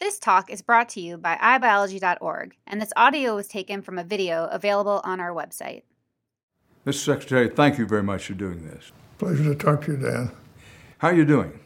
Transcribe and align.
This 0.00 0.18
talk 0.18 0.50
is 0.50 0.60
brought 0.60 0.88
to 0.90 1.00
you 1.00 1.16
by 1.16 1.36
iBiology.org, 1.36 2.56
and 2.66 2.82
this 2.82 2.92
audio 2.96 3.36
was 3.36 3.46
taken 3.46 3.80
from 3.80 3.96
a 3.96 4.02
video 4.02 4.46
available 4.46 5.00
on 5.04 5.20
our 5.20 5.32
website. 5.32 5.82
Mr. 6.84 6.94
Secretary, 6.94 7.48
thank 7.48 7.78
you 7.78 7.86
very 7.86 8.02
much 8.02 8.26
for 8.26 8.34
doing 8.34 8.66
this. 8.66 8.90
Pleasure 9.18 9.44
to 9.44 9.54
talk 9.54 9.84
to 9.84 9.92
you, 9.92 9.98
Dan. 9.98 10.32
How 10.98 11.08
are 11.08 11.14
you 11.14 11.24
doing? 11.24 11.60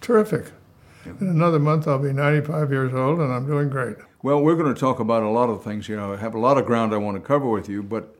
Terrific. 0.00 0.52
In 1.04 1.28
another 1.28 1.58
month, 1.58 1.86
I'll 1.86 1.98
be 1.98 2.14
95 2.14 2.70
years 2.72 2.94
old, 2.94 3.20
and 3.20 3.30
I'm 3.30 3.46
doing 3.46 3.68
great. 3.68 3.96
Well, 4.22 4.40
we're 4.40 4.56
going 4.56 4.74
to 4.74 4.80
talk 4.80 4.98
about 4.98 5.22
a 5.22 5.28
lot 5.28 5.50
of 5.50 5.62
things. 5.62 5.86
You 5.86 5.96
know, 5.96 6.14
I 6.14 6.16
have 6.16 6.34
a 6.34 6.40
lot 6.40 6.56
of 6.56 6.64
ground 6.64 6.94
I 6.94 6.96
want 6.96 7.16
to 7.16 7.22
cover 7.22 7.48
with 7.48 7.68
you, 7.68 7.82
but 7.82 8.16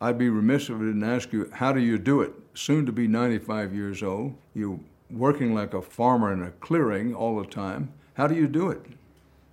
I'd 0.00 0.18
be 0.18 0.28
remiss 0.28 0.68
if 0.68 0.76
I 0.76 0.78
didn't 0.80 1.02
ask 1.02 1.32
you, 1.32 1.50
how 1.54 1.72
do 1.72 1.80
you 1.80 1.96
do 1.96 2.20
it? 2.20 2.34
Soon 2.54 2.84
to 2.84 2.92
be 2.92 3.08
95 3.08 3.74
years 3.74 4.02
old, 4.02 4.36
you're 4.54 4.78
working 5.10 5.54
like 5.54 5.72
a 5.72 5.80
farmer 5.80 6.32
in 6.32 6.42
a 6.42 6.50
clearing 6.50 7.14
all 7.14 7.38
the 7.38 7.46
time. 7.46 7.94
How 8.20 8.26
do 8.26 8.34
you 8.34 8.48
do 8.48 8.68
it? 8.68 8.82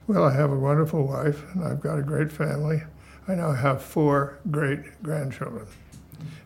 Well, 0.08 0.26
I 0.26 0.34
have 0.34 0.52
a 0.52 0.60
wonderful 0.60 1.08
wife, 1.08 1.42
and 1.54 1.64
I've 1.64 1.80
got 1.80 2.00
a 2.00 2.02
great 2.02 2.30
family. 2.30 2.84
I 3.26 3.36
now 3.36 3.54
have 3.54 3.82
four 3.82 4.40
great 4.52 5.02
grandchildren. 5.02 5.68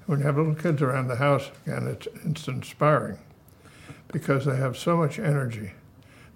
When 0.05 0.19
you 0.19 0.25
have 0.27 0.37
little 0.37 0.53
kids 0.53 0.83
around 0.83 1.07
the 1.07 1.15
house, 1.15 1.49
again, 1.65 1.87
it's, 1.87 2.07
it's 2.23 2.47
inspiring 2.47 3.17
because 4.09 4.45
they 4.45 4.55
have 4.55 4.77
so 4.77 4.95
much 4.95 5.17
energy. 5.17 5.71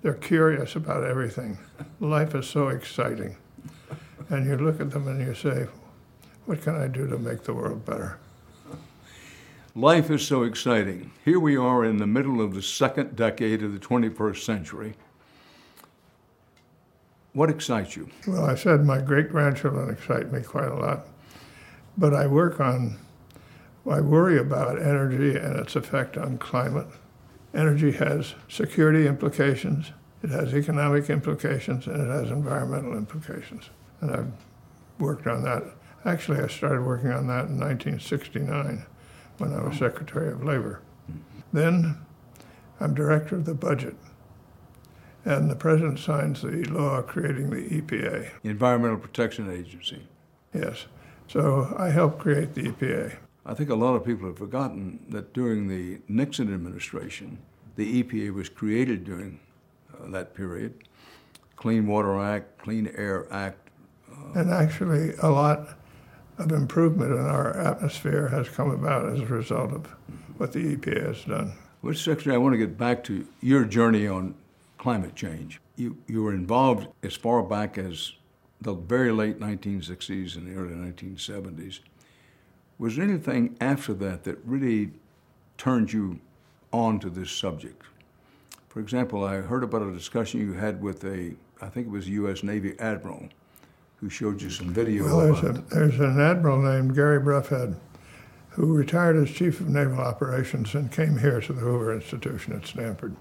They're 0.01 0.15
curious 0.15 0.75
about 0.75 1.03
everything. 1.03 1.59
Life 1.99 2.33
is 2.33 2.47
so 2.47 2.69
exciting. 2.69 3.37
And 4.29 4.47
you 4.47 4.57
look 4.57 4.81
at 4.81 4.89
them 4.89 5.07
and 5.07 5.21
you 5.21 5.35
say, 5.35 5.67
What 6.47 6.63
can 6.63 6.81
I 6.81 6.87
do 6.87 7.05
to 7.05 7.19
make 7.19 7.43
the 7.43 7.53
world 7.53 7.85
better? 7.85 8.17
Life 9.75 10.09
is 10.09 10.25
so 10.25 10.41
exciting. 10.41 11.11
Here 11.23 11.39
we 11.39 11.55
are 11.55 11.85
in 11.85 11.97
the 11.97 12.07
middle 12.07 12.41
of 12.41 12.55
the 12.55 12.63
second 12.63 13.15
decade 13.15 13.61
of 13.61 13.71
the 13.71 13.79
21st 13.79 14.43
century. 14.43 14.95
What 17.35 17.49
excites 17.49 17.97
you? 17.97 18.09
Well, 18.25 18.45
I 18.45 18.55
said 18.55 18.85
my 18.85 19.01
great 19.01 19.29
grandchildren 19.29 19.89
excite 19.89 20.31
me 20.31 20.41
quite 20.41 20.69
a 20.69 20.75
lot. 20.75 21.05
But 21.97 22.13
I 22.13 22.27
work 22.27 22.61
on, 22.61 22.97
I 23.85 23.99
worry 23.99 24.37
about 24.37 24.81
energy 24.81 25.35
and 25.35 25.57
its 25.57 25.75
effect 25.75 26.15
on 26.15 26.37
climate. 26.37 26.87
Energy 27.53 27.91
has 27.91 28.35
security 28.47 29.05
implications, 29.05 29.91
it 30.23 30.29
has 30.29 30.53
economic 30.53 31.09
implications, 31.09 31.87
and 31.87 32.01
it 32.01 32.07
has 32.07 32.31
environmental 32.31 32.95
implications. 32.95 33.69
And 33.99 34.11
I've 34.11 34.31
worked 34.97 35.27
on 35.27 35.43
that. 35.43 35.63
Actually, 36.05 36.39
I 36.39 36.47
started 36.47 36.83
working 36.83 37.11
on 37.11 37.27
that 37.27 37.47
in 37.47 37.59
1969 37.59 38.85
when 39.39 39.53
I 39.53 39.61
was 39.61 39.75
oh. 39.75 39.79
Secretary 39.79 40.31
of 40.31 40.41
Labor. 40.41 40.79
Then 41.51 41.97
I'm 42.79 42.93
director 42.93 43.35
of 43.35 43.43
the 43.43 43.53
budget. 43.53 43.97
And 45.25 45.49
the 45.49 45.55
president 45.55 45.97
signs 45.97 46.43
the 46.43 46.63
law 46.65 47.01
creating 47.01 47.49
the 47.49 47.81
EPA. 47.81 48.29
The 48.43 48.49
Environmental 48.49 48.97
Protection 48.97 49.51
Agency. 49.51 50.03
Yes. 50.53 50.85
So 51.27 51.75
I 51.77 51.89
helped 51.89 52.19
create 52.19 52.53
the 52.53 52.69
EPA. 52.69 53.17
I 53.45 53.53
think 53.55 53.71
a 53.71 53.75
lot 53.75 53.95
of 53.95 54.05
people 54.05 54.27
have 54.27 54.37
forgotten 54.37 55.03
that 55.09 55.33
during 55.33 55.67
the 55.67 55.99
Nixon 56.07 56.53
administration, 56.53 57.39
the 57.75 58.03
EPA 58.03 58.33
was 58.33 58.49
created 58.49 59.03
during 59.03 59.39
uh, 59.93 60.09
that 60.11 60.35
period. 60.35 60.75
Clean 61.55 61.85
Water 61.87 62.19
Act, 62.19 62.59
Clean 62.59 62.87
Air 62.95 63.27
Act. 63.31 63.69
Uh, 64.11 64.39
and 64.39 64.51
actually, 64.51 65.13
a 65.21 65.29
lot 65.29 65.69
of 66.37 66.51
improvement 66.51 67.11
in 67.11 67.25
our 67.25 67.57
atmosphere 67.57 68.27
has 68.27 68.47
come 68.49 68.69
about 68.69 69.07
as 69.09 69.21
a 69.21 69.25
result 69.25 69.71
of 69.71 69.87
what 70.37 70.51
the 70.51 70.75
EPA 70.75 71.07
has 71.07 71.23
done. 71.23 71.53
Well, 71.81 71.93
Secretary, 71.93 72.35
I 72.35 72.39
want 72.39 72.53
to 72.53 72.57
get 72.57 72.77
back 72.77 73.03
to 73.05 73.27
your 73.41 73.63
journey 73.63 74.07
on 74.07 74.35
climate 74.85 75.15
change. 75.15 75.59
You, 75.77 75.97
you 76.05 76.21
were 76.21 76.35
involved 76.35 76.87
as 77.01 77.15
far 77.15 77.41
back 77.41 77.79
as 77.79 78.11
the 78.61 78.75
very 78.75 79.11
late 79.11 79.39
1960s 79.39 80.35
and 80.35 80.45
the 80.45 80.61
early 80.61 80.75
1970s. 80.75 81.79
Was 82.77 82.95
there 82.95 83.05
anything 83.05 83.57
after 83.59 83.95
that 83.95 84.25
that 84.25 84.37
really 84.45 84.91
turned 85.57 85.91
you 85.91 86.19
on 86.71 86.99
to 86.99 87.09
this 87.09 87.31
subject? 87.31 87.81
For 88.69 88.79
example, 88.79 89.23
I 89.23 89.37
heard 89.37 89.63
about 89.63 89.81
a 89.81 89.91
discussion 89.91 90.39
you 90.39 90.53
had 90.53 90.79
with 90.83 91.03
a, 91.03 91.33
I 91.63 91.69
think 91.69 91.87
it 91.87 91.91
was 91.91 92.05
a 92.05 92.11
U.S. 92.21 92.43
Navy 92.43 92.75
admiral, 92.77 93.29
who 93.95 94.07
showed 94.07 94.39
you 94.39 94.51
some 94.51 94.71
video. 94.71 95.05
Well, 95.05 95.33
there's, 95.33 95.43
a, 95.43 95.61
there's 95.71 95.99
an 95.99 96.21
admiral 96.21 96.61
named 96.61 96.93
Gary 96.93 97.19
Roughead 97.19 97.75
who 98.49 98.75
retired 98.75 99.17
as 99.17 99.31
chief 99.31 99.59
of 99.61 99.67
naval 99.67 99.97
operations 99.97 100.75
and 100.75 100.91
came 100.91 101.17
here 101.17 101.41
to 101.41 101.53
the 101.53 101.61
Hoover 101.61 101.91
Institution 101.91 102.53
at 102.53 102.67
Stanford. 102.67 103.15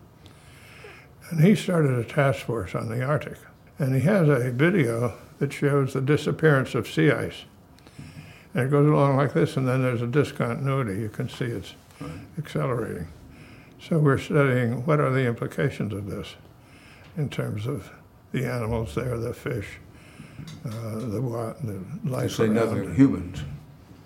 And 1.34 1.42
he 1.42 1.56
started 1.56 1.98
a 1.98 2.04
task 2.04 2.46
force 2.46 2.76
on 2.76 2.88
the 2.88 3.02
Arctic. 3.02 3.38
And 3.80 3.92
he 3.92 4.02
has 4.02 4.28
a 4.28 4.52
video 4.52 5.14
that 5.40 5.52
shows 5.52 5.92
the 5.92 6.00
disappearance 6.00 6.76
of 6.76 6.86
sea 6.86 7.10
ice. 7.10 7.44
And 8.54 8.68
it 8.68 8.70
goes 8.70 8.88
along 8.88 9.16
like 9.16 9.32
this, 9.32 9.56
and 9.56 9.66
then 9.66 9.82
there's 9.82 10.00
a 10.00 10.06
discontinuity. 10.06 11.00
You 11.00 11.08
can 11.08 11.28
see 11.28 11.46
it's 11.46 11.74
accelerating. 12.38 13.08
So 13.80 13.98
we're 13.98 14.18
studying 14.18 14.86
what 14.86 15.00
are 15.00 15.10
the 15.10 15.26
implications 15.26 15.92
of 15.92 16.08
this 16.08 16.36
in 17.16 17.28
terms 17.30 17.66
of 17.66 17.90
the 18.30 18.46
animals 18.46 18.94
there, 18.94 19.18
the 19.18 19.34
fish, 19.34 19.80
uh, 20.64 20.70
the, 21.00 21.20
the 21.64 21.84
life. 22.04 22.30
Say 22.30 22.46
nothing 22.46 22.94
humans. 22.94 23.42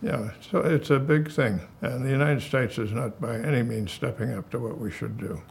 Yeah, 0.01 0.31
so 0.51 0.61
it's 0.61 0.89
a 0.89 0.99
big 0.99 1.31
thing. 1.31 1.61
And 1.83 2.07
the 2.07 2.11
United 2.11 2.41
States 2.41 2.79
is 2.79 2.93
not 2.93 3.21
by 3.21 3.37
any 3.37 3.63
means 3.63 3.93
stepping 3.93 4.33
up 4.33 4.49
to 4.53 4.59
what 4.59 4.79
we 4.79 4.91
should 4.91 5.19
do. 5.19 5.43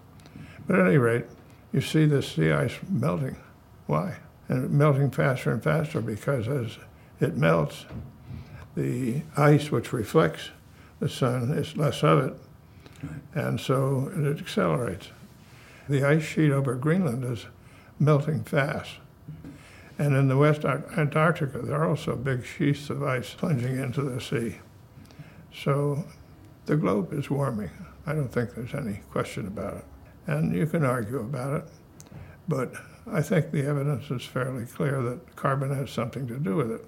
But 0.66 0.80
at 0.80 0.88
any 0.88 0.98
rate, 0.98 1.26
you 1.72 1.82
see 1.82 2.06
the 2.06 2.22
sea 2.22 2.52
ice 2.52 2.78
melting. 2.90 3.38
Why? 3.86 4.18
And 4.48 4.70
melting 4.72 5.12
faster 5.12 5.52
and 5.52 5.64
faster 5.64 6.02
because 6.02 6.48
as 6.48 6.78
it 7.20 7.36
melts, 7.36 7.86
the 8.76 9.22
ice 9.36 9.72
which 9.72 9.92
reflects 9.92 10.52
the 11.00 11.10
sun 11.10 11.52
is 11.52 11.78
less 11.78 12.04
of 12.04 12.20
it, 12.20 12.34
and 13.34 13.60
so 13.60 14.12
it 14.16 14.40
accelerates. 14.40 15.10
The 15.90 16.04
ice 16.04 16.24
sheet 16.24 16.52
over 16.52 16.76
Greenland 16.76 17.24
is 17.24 17.46
melting 18.00 18.44
fast. 18.44 18.92
And 20.00 20.16
in 20.16 20.28
the 20.28 20.38
West 20.38 20.64
Antarctica, 20.64 21.60
there 21.60 21.76
are 21.76 21.90
also 21.90 22.16
big 22.16 22.46
sheets 22.46 22.90
of 22.90 23.02
ice 23.02 23.34
plunging 23.34 23.78
into 23.78 24.02
the 24.02 24.22
sea. 24.22 24.58
So 25.54 26.06
the 26.68 26.76
globe 26.76 27.14
is 27.14 27.30
warming. 27.30 27.72
I 28.06 28.14
don't 28.14 28.32
think 28.32 28.54
there's 28.54 28.76
any 28.76 29.02
question 29.12 29.48
about 29.48 29.78
it. 29.78 29.86
And 30.28 30.54
you 30.54 30.66
can 30.68 30.84
argue 30.84 31.20
about 31.20 31.62
it, 31.62 31.70
but 32.48 32.74
I 33.12 33.22
think 33.22 33.52
the 33.52 33.66
evidence 33.66 34.12
is 34.12 34.24
fairly 34.24 34.66
clear 34.66 35.02
that 35.02 35.36
carbon 35.36 35.74
has 35.74 35.90
something 35.90 36.28
to 36.28 36.38
do 36.38 36.58
with 36.58 36.72
it. 36.72 36.86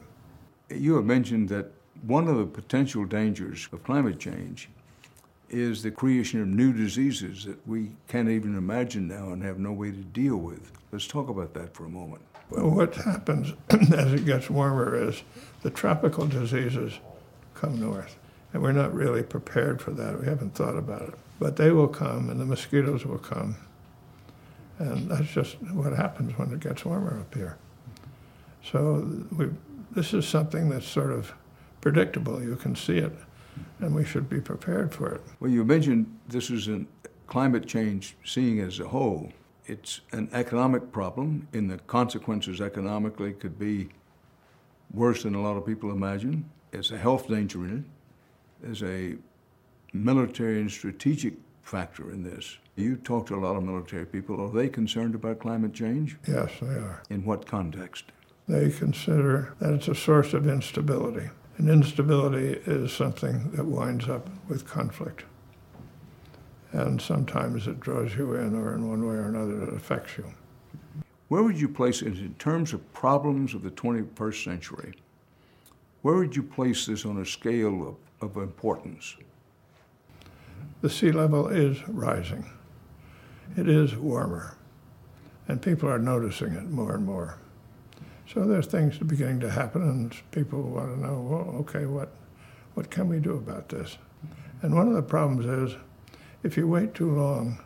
You 0.69 0.95
have 0.97 1.05
mentioned 1.05 1.49
that 1.49 1.71
one 2.01 2.27
of 2.27 2.37
the 2.37 2.45
potential 2.45 3.05
dangers 3.05 3.67
of 3.71 3.83
climate 3.83 4.19
change 4.19 4.69
is 5.49 5.81
the 5.81 5.91
creation 5.91 6.41
of 6.41 6.47
new 6.47 6.73
diseases 6.73 7.45
that 7.45 7.65
we 7.67 7.91
can't 8.07 8.29
even 8.29 8.55
imagine 8.57 9.07
now 9.07 9.31
and 9.31 9.41
have 9.43 9.57
no 9.57 9.71
way 9.71 9.91
to 9.91 9.97
deal 9.97 10.37
with. 10.37 10.71
Let's 10.91 11.07
talk 11.07 11.29
about 11.29 11.53
that 11.55 11.73
for 11.73 11.85
a 11.85 11.89
moment. 11.89 12.21
Well, 12.49 12.69
what 12.69 12.95
happens 12.95 13.53
as 13.69 14.13
it 14.13 14.25
gets 14.25 14.49
warmer 14.49 14.95
is 15.09 15.23
the 15.61 15.69
tropical 15.69 16.25
diseases 16.27 16.99
come 17.53 17.79
north. 17.79 18.15
And 18.53 18.63
we're 18.63 18.71
not 18.71 18.93
really 18.93 19.23
prepared 19.23 19.81
for 19.81 19.91
that. 19.91 20.19
We 20.19 20.25
haven't 20.25 20.55
thought 20.55 20.77
about 20.77 21.01
it. 21.03 21.13
But 21.39 21.55
they 21.55 21.71
will 21.71 21.87
come, 21.87 22.29
and 22.29 22.39
the 22.39 22.45
mosquitoes 22.45 23.05
will 23.05 23.17
come. 23.17 23.55
And 24.77 25.09
that's 25.09 25.29
just 25.29 25.61
what 25.73 25.93
happens 25.93 26.37
when 26.37 26.53
it 26.53 26.59
gets 26.59 26.85
warmer 26.85 27.19
up 27.19 27.33
here. 27.33 27.57
So 28.63 29.25
we, 29.35 29.49
this 29.91 30.13
is 30.13 30.27
something 30.27 30.69
that's 30.69 30.87
sort 30.87 31.11
of 31.11 31.33
predictable. 31.81 32.43
You 32.43 32.55
can 32.55 32.75
see 32.75 32.97
it, 32.97 33.13
and 33.79 33.95
we 33.95 34.05
should 34.05 34.29
be 34.29 34.41
prepared 34.41 34.93
for 34.93 35.13
it. 35.15 35.21
Well, 35.39 35.49
you 35.49 35.63
mentioned 35.63 36.19
this 36.27 36.49
is 36.49 36.67
a 36.67 36.85
climate 37.27 37.67
change 37.67 38.15
seeing 38.25 38.59
as 38.59 38.79
a 38.79 38.87
whole. 38.87 39.31
It's 39.65 40.01
an 40.11 40.29
economic 40.33 40.91
problem, 40.91 41.47
and 41.53 41.69
the 41.69 41.77
consequences 41.79 42.59
economically 42.59 43.33
could 43.33 43.57
be 43.57 43.89
worse 44.93 45.23
than 45.23 45.35
a 45.35 45.41
lot 45.41 45.55
of 45.55 45.65
people 45.65 45.91
imagine. 45.91 46.49
There's 46.71 46.91
a 46.91 46.97
health 46.97 47.27
danger 47.27 47.63
in 47.65 47.77
it. 47.79 47.83
There's 48.63 48.83
a 48.83 49.15
military 49.93 50.59
and 50.59 50.71
strategic 50.71 51.33
factor 51.61 52.11
in 52.11 52.23
this. 52.23 52.57
You 52.75 52.95
talk 52.95 53.27
to 53.27 53.35
a 53.35 53.43
lot 53.45 53.55
of 53.55 53.63
military 53.63 54.05
people. 54.05 54.41
Are 54.41 54.51
they 54.51 54.69
concerned 54.69 55.15
about 55.15 55.39
climate 55.39 55.73
change? 55.73 56.17
Yes, 56.27 56.51
they 56.61 56.67
are. 56.67 57.03
In 57.09 57.25
what 57.25 57.45
context? 57.45 58.05
They 58.47 58.71
consider 58.71 59.53
that 59.59 59.73
it's 59.73 59.87
a 59.87 59.95
source 59.95 60.33
of 60.33 60.47
instability. 60.47 61.29
And 61.57 61.69
instability 61.69 62.61
is 62.65 62.93
something 62.93 63.51
that 63.51 63.65
winds 63.65 64.07
up 64.07 64.29
with 64.47 64.65
conflict. 64.65 65.25
And 66.71 67.01
sometimes 67.01 67.67
it 67.67 67.79
draws 67.79 68.15
you 68.15 68.35
in, 68.35 68.55
or 68.55 68.73
in 68.73 68.87
one 68.87 69.05
way 69.05 69.15
or 69.15 69.27
another, 69.27 69.63
it 69.63 69.73
affects 69.73 70.17
you. 70.17 70.33
Where 71.27 71.43
would 71.43 71.59
you 71.59 71.67
place 71.67 72.01
it 72.01 72.17
in 72.17 72.33
terms 72.39 72.73
of 72.73 72.93
problems 72.93 73.53
of 73.53 73.61
the 73.61 73.71
21st 73.71 74.43
century? 74.43 74.93
Where 76.01 76.15
would 76.15 76.35
you 76.35 76.43
place 76.43 76.85
this 76.85 77.05
on 77.05 77.21
a 77.21 77.25
scale 77.25 77.97
of, 78.21 78.29
of 78.35 78.41
importance? 78.41 79.15
The 80.81 80.89
sea 80.89 81.11
level 81.11 81.47
is 81.47 81.87
rising. 81.87 82.49
It 83.57 83.67
is 83.67 83.95
warmer. 83.95 84.55
and 85.49 85.61
people 85.61 85.89
are 85.89 85.99
noticing 85.99 86.53
it 86.53 86.69
more 86.69 86.95
and 86.95 87.05
more. 87.05 87.37
So 88.31 88.45
there's 88.45 88.67
things 88.67 88.99
beginning 88.99 89.39
to 89.41 89.49
happen, 89.49 89.81
and 89.81 90.15
people 90.31 90.61
want 90.61 90.93
to 90.95 91.01
know, 91.01 91.21
well, 91.21 91.55
okay, 91.61 91.87
what, 91.87 92.13
what 92.75 92.91
can 92.91 93.09
we 93.09 93.19
do 93.19 93.33
about 93.33 93.69
this? 93.69 93.97
And 94.61 94.75
one 94.75 94.87
of 94.87 94.93
the 94.93 95.01
problems 95.01 95.45
is 95.47 95.77
if 96.43 96.55
you 96.55 96.67
wait 96.67 96.93
too 96.93 97.11
long, 97.11 97.59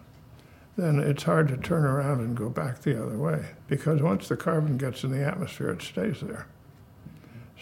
then 0.78 1.00
it's 1.00 1.24
hard 1.24 1.50
to 1.50 1.58
turn 1.58 1.84
around 1.84 2.22
and 2.22 2.38
go 2.38 2.50
back 2.50 2.82
the 2.82 3.04
other 3.04 3.18
way 3.18 3.46
because 3.68 4.02
once 4.02 4.30
the 4.30 4.38
carbon 4.38 4.78
gets 4.78 5.04
in 5.04 5.12
the 5.12 5.24
atmosphere, 5.24 5.70
it 5.72 5.82
stays 5.82 6.22
there. 6.22 6.48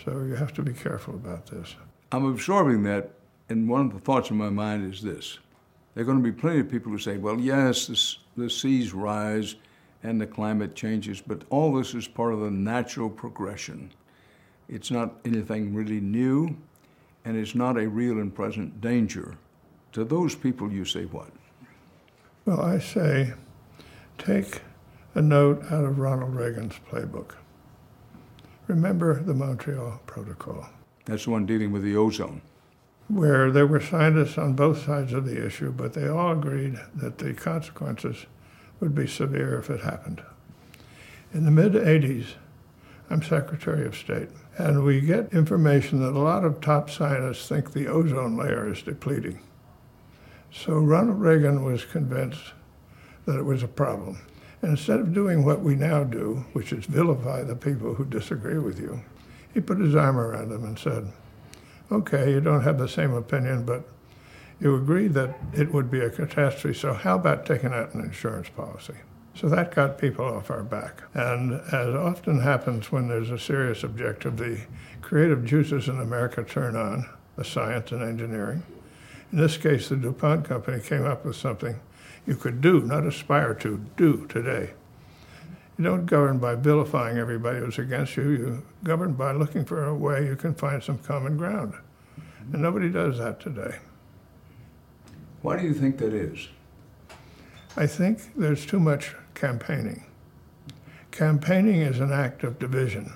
So 0.05 0.21
you 0.23 0.35
have 0.35 0.53
to 0.53 0.61
be 0.61 0.73
careful 0.73 1.15
about 1.15 1.47
this. 1.47 1.75
I'm 2.11 2.25
absorbing 2.25 2.83
that, 2.83 3.11
and 3.51 3.67
one 3.67 3.85
of 3.85 3.93
the 3.93 3.99
thoughts 3.99 4.29
in 4.29 4.37
my 4.37 4.49
mind 4.49 4.91
is 4.91 5.01
this. 5.01 5.37
There 5.93 6.03
are 6.03 6.05
going 6.05 6.23
to 6.23 6.23
be 6.23 6.31
plenty 6.31 6.61
of 6.61 6.71
people 6.71 6.91
who 6.91 6.97
say, 6.97 7.17
well, 7.17 7.37
yes, 7.37 7.87
this, 7.87 8.19
the 8.37 8.49
seas 8.49 8.93
rise 8.93 9.55
and 10.03 10.19
the 10.19 10.25
climate 10.25 10.73
changes, 10.73 11.21
but 11.21 11.43
all 11.49 11.73
this 11.73 11.93
is 11.93 12.07
part 12.07 12.33
of 12.33 12.39
the 12.39 12.49
natural 12.49 13.09
progression. 13.09 13.91
It's 14.69 14.89
not 14.89 15.15
anything 15.25 15.75
really 15.75 15.99
new, 15.99 16.55
and 17.25 17.35
it's 17.35 17.53
not 17.53 17.77
a 17.77 17.87
real 17.87 18.19
and 18.19 18.33
present 18.33 18.79
danger. 18.79 19.37
To 19.91 20.05
those 20.05 20.33
people, 20.33 20.71
you 20.71 20.85
say 20.85 21.03
what? 21.03 21.29
Well, 22.45 22.61
I 22.61 22.79
say 22.79 23.33
take 24.17 24.61
a 25.13 25.21
note 25.21 25.61
out 25.65 25.83
of 25.83 25.99
Ronald 25.99 26.33
Reagan's 26.33 26.79
playbook. 26.89 27.33
Remember 28.67 29.21
the 29.21 29.33
Montreal 29.33 29.99
Protocol. 30.05 30.69
That's 31.03 31.25
the 31.25 31.31
one 31.31 31.45
dealing 31.45 31.73
with 31.73 31.83
the 31.83 31.97
ozone. 31.97 32.41
Where 33.11 33.51
there 33.51 33.67
were 33.67 33.81
scientists 33.81 34.37
on 34.37 34.53
both 34.53 34.85
sides 34.85 35.11
of 35.11 35.25
the 35.25 35.45
issue, 35.45 35.73
but 35.73 35.93
they 35.93 36.07
all 36.07 36.31
agreed 36.31 36.79
that 36.95 37.17
the 37.17 37.33
consequences 37.33 38.25
would 38.79 38.95
be 38.95 39.05
severe 39.05 39.59
if 39.59 39.69
it 39.69 39.81
happened. 39.81 40.23
In 41.33 41.43
the 41.43 41.51
mid 41.51 41.73
80s, 41.73 42.35
I'm 43.09 43.21
Secretary 43.21 43.85
of 43.85 43.97
State, 43.97 44.29
and 44.57 44.85
we 44.85 45.01
get 45.01 45.33
information 45.33 45.99
that 45.99 46.13
a 46.13 46.19
lot 46.19 46.45
of 46.45 46.61
top 46.61 46.89
scientists 46.89 47.49
think 47.49 47.73
the 47.73 47.87
ozone 47.87 48.37
layer 48.37 48.71
is 48.71 48.81
depleting. 48.81 49.41
So 50.49 50.75
Ronald 50.75 51.19
Reagan 51.19 51.65
was 51.65 51.83
convinced 51.83 52.53
that 53.25 53.37
it 53.37 53.43
was 53.43 53.61
a 53.61 53.67
problem. 53.67 54.21
And 54.61 54.71
instead 54.71 55.01
of 55.01 55.13
doing 55.13 55.43
what 55.43 55.59
we 55.59 55.75
now 55.75 56.05
do, 56.05 56.45
which 56.53 56.71
is 56.71 56.85
vilify 56.85 57.43
the 57.43 57.57
people 57.57 57.95
who 57.95 58.05
disagree 58.05 58.57
with 58.57 58.79
you, 58.79 59.01
he 59.53 59.59
put 59.59 59.79
his 59.79 59.95
arm 59.95 60.17
around 60.17 60.47
them 60.47 60.63
and 60.63 60.79
said, 60.79 61.11
Okay, 61.91 62.31
you 62.31 62.39
don't 62.39 62.63
have 62.63 62.77
the 62.77 62.87
same 62.87 63.13
opinion, 63.13 63.65
but 63.65 63.83
you 64.61 64.75
agree 64.75 65.07
that 65.09 65.35
it 65.53 65.73
would 65.73 65.91
be 65.91 65.99
a 65.99 66.09
catastrophe, 66.09 66.77
so 66.77 66.93
how 66.93 67.15
about 67.15 67.45
taking 67.45 67.73
out 67.73 67.93
an 67.93 68.01
insurance 68.01 68.47
policy? 68.47 68.93
So 69.33 69.49
that 69.49 69.75
got 69.75 69.97
people 69.97 70.25
off 70.25 70.49
our 70.49 70.63
back. 70.63 71.01
And 71.13 71.53
as 71.53 71.95
often 71.95 72.39
happens 72.39 72.91
when 72.91 73.07
there's 73.07 73.29
a 73.29 73.39
serious 73.39 73.83
objective, 73.83 74.37
the 74.37 74.61
creative 75.01 75.45
juices 75.45 75.87
in 75.89 75.99
America 75.99 76.43
turn 76.43 76.75
on, 76.75 77.09
the 77.35 77.43
science 77.43 77.91
and 77.91 78.03
engineering. 78.03 78.63
In 79.31 79.39
this 79.39 79.57
case, 79.57 79.89
the 79.89 79.95
DuPont 79.95 80.45
company 80.45 80.81
came 80.81 81.05
up 81.05 81.25
with 81.25 81.35
something 81.35 81.79
you 82.25 82.35
could 82.35 82.61
do, 82.61 82.81
not 82.81 83.05
aspire 83.05 83.53
to, 83.55 83.83
do 83.97 84.27
today. 84.27 84.71
You 85.77 85.85
don't 85.85 86.05
govern 86.05 86.37
by 86.37 86.55
vilifying 86.55 87.17
everybody 87.17 87.59
who's 87.59 87.79
against 87.79 88.17
you. 88.17 88.29
You 88.29 88.65
govern 88.83 89.13
by 89.13 89.31
looking 89.31 89.65
for 89.65 89.85
a 89.85 89.95
way 89.95 90.25
you 90.25 90.35
can 90.35 90.53
find 90.53 90.83
some 90.83 90.97
common 90.99 91.37
ground. 91.37 91.73
And 92.53 92.61
nobody 92.61 92.89
does 92.89 93.17
that 93.17 93.39
today. 93.39 93.77
Why 95.41 95.57
do 95.57 95.63
you 95.63 95.73
think 95.73 95.97
that 95.97 96.13
is? 96.13 96.49
I 97.75 97.87
think 97.87 98.35
there's 98.35 98.65
too 98.65 98.79
much 98.79 99.15
campaigning. 99.33 100.05
Campaigning 101.11 101.81
is 101.81 101.99
an 101.99 102.11
act 102.11 102.43
of 102.43 102.59
division. 102.59 103.13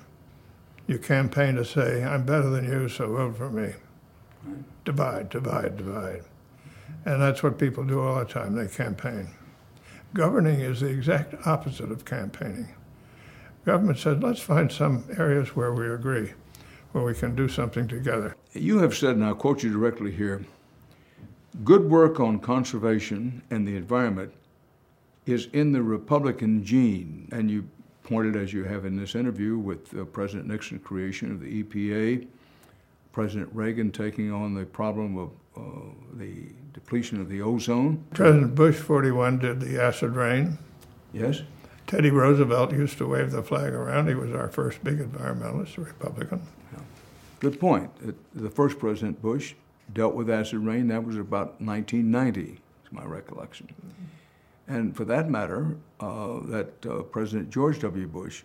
You 0.88 0.98
campaign 0.98 1.56
to 1.56 1.66
say, 1.66 2.04
I'm 2.04 2.25
better 2.25 2.50
than 2.50 2.66
you, 2.66 2.90
so 2.90 3.16
vote 3.16 3.38
for 3.38 3.50
me. 3.50 3.74
Divide, 4.86 5.30
divide, 5.30 5.78
divide. 5.78 6.24
And 7.06 7.22
that's 7.22 7.44
what 7.44 7.57
people 7.57 7.84
do 7.84 8.02
all 8.02 8.19
the 8.19 8.25
time. 8.25 8.56
They 8.56 8.68
campaign. 8.68 9.30
Governing 10.16 10.62
is 10.62 10.80
the 10.80 10.88
exact 10.88 11.36
opposite 11.46 11.92
of 11.92 12.06
campaigning. 12.06 12.70
Government 13.66 14.00
said, 14.00 14.24
let's 14.24 14.40
find 14.40 14.72
some 14.72 15.04
areas 15.18 15.58
where 15.58 15.74
we 15.74 15.90
agree, 15.92 16.32
where 16.94 17.04
we 17.04 17.14
can 17.14 17.36
do 17.36 17.50
something 17.50 17.86
together. 17.86 18.34
You 18.54 18.80
have 18.80 18.96
said, 18.96 19.18
and 19.18 19.26
I'll 19.26 19.36
quote 19.36 19.62
you 19.62 19.74
directly 19.74 20.12
here 20.14 20.46
good 21.66 21.90
work 21.90 22.20
on 22.20 22.40
conservation 22.40 23.42
and 23.50 23.68
the 23.68 23.76
environment 23.76 24.34
is 25.26 25.48
in 25.52 25.74
the 25.74 25.82
Republican 25.82 26.64
gene. 26.64 27.28
And 27.34 27.52
you 27.52 27.68
pointed, 28.04 28.38
as 28.38 28.54
you 28.54 28.64
have 28.64 28.86
in 28.86 28.96
this 28.96 29.16
interview, 29.16 29.58
with 29.58 29.98
uh, 29.98 30.06
President 30.06 30.48
Nixon's 30.48 30.84
creation 30.84 31.32
of 31.32 31.42
the 31.42 31.64
EPA, 31.64 32.26
President 33.12 33.50
Reagan 33.54 33.92
taking 33.92 34.32
on 34.32 34.54
the 34.54 34.66
problem 34.66 35.18
of 35.18 35.32
uh, 35.58 35.62
the 36.14 36.48
depletion 36.75 37.22
of 37.22 37.30
the 37.30 37.42
ozone. 37.42 38.04
President 38.13 38.54
Bush 38.54 38.75
41 38.75 39.39
did 39.39 39.62
the 39.62 39.81
acid 39.81 40.12
rain. 40.12 40.57
Yes. 41.13 41.42
Teddy 41.88 42.12
Roosevelt 42.12 42.74
used 42.74 42.98
to 42.98 43.07
wave 43.07 43.31
the 43.31 43.42
flag 43.42 43.74
around. 43.74 44.10
He 44.10 44.13
was 44.13 44.33
our 44.33 44.50
first 44.50 44.83
big 44.83 45.00
environmentalist, 45.00 45.77
a 45.77 45.81
Republican. 45.81 46.42
Yeah. 46.74 46.80
Good 47.39 47.60
point. 47.60 47.92
The 48.36 48.50
first 48.50 48.77
President 48.77 49.22
Bush 49.22 49.54
dealt 49.94 50.16
with 50.16 50.30
acid 50.30 50.60
rain. 50.60 50.89
That 50.89 51.06
was 51.06 51.16
about 51.16 51.62
1990, 51.62 52.42
is 52.42 52.92
my 52.92 53.06
recollection. 53.06 53.74
And 54.68 54.95
for 54.95 55.06
that 55.06 55.30
matter, 55.30 55.78
uh, 56.01 56.39
that 56.48 56.86
uh, 56.86 57.04
President 57.04 57.51
George 57.51 57.80
W. 57.80 58.07
Bush 58.07 58.44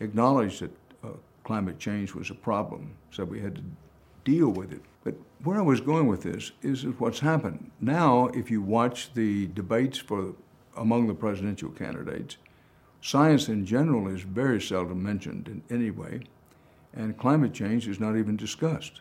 acknowledged 0.00 0.62
that 0.62 0.70
uh, 1.04 1.08
climate 1.44 1.78
change 1.78 2.14
was 2.14 2.30
a 2.30 2.34
problem, 2.34 2.94
so 3.10 3.24
we 3.24 3.40
had 3.40 3.56
to 3.56 3.62
deal 4.24 4.48
with 4.48 4.72
it. 4.72 4.82
But 5.04 5.14
where 5.42 5.58
I 5.58 5.62
was 5.62 5.80
going 5.80 6.06
with 6.06 6.22
this 6.22 6.52
is 6.62 6.84
what's 6.84 7.20
happened. 7.20 7.70
Now, 7.80 8.28
if 8.28 8.50
you 8.50 8.62
watch 8.62 9.12
the 9.14 9.48
debates 9.48 9.98
for 9.98 10.34
among 10.76 11.06
the 11.06 11.14
presidential 11.14 11.70
candidates, 11.70 12.36
science 13.00 13.48
in 13.48 13.66
general 13.66 14.08
is 14.08 14.22
very 14.22 14.60
seldom 14.60 15.02
mentioned 15.02 15.48
in 15.48 15.62
any 15.74 15.90
way, 15.90 16.20
and 16.94 17.18
climate 17.18 17.52
change 17.52 17.88
is 17.88 17.98
not 17.98 18.16
even 18.16 18.36
discussed. 18.36 19.00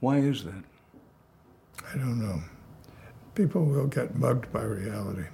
Why 0.00 0.18
is 0.18 0.44
that? 0.44 0.64
I 1.92 1.96
don't 1.96 2.20
know. 2.20 2.42
People 3.34 3.64
will 3.64 3.86
get 3.86 4.16
mugged 4.16 4.52
by 4.52 4.62
reality. 4.62 5.26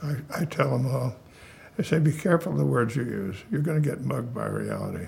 So 0.00 0.08
I, 0.08 0.42
I 0.42 0.44
tell 0.44 0.70
them 0.70 0.86
all, 0.86 1.14
I 1.78 1.82
say, 1.82 1.98
be 1.98 2.12
careful 2.12 2.52
the 2.54 2.64
words 2.64 2.96
you 2.96 3.04
use. 3.04 3.36
You're 3.50 3.60
going 3.60 3.82
to 3.82 3.88
get 3.88 4.00
mugged 4.02 4.34
by 4.34 4.46
reality. 4.46 5.06